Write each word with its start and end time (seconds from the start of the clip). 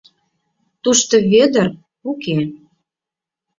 Тушто 0.83 1.15
Вӧдыр 1.31 1.67
уке. 2.11 2.37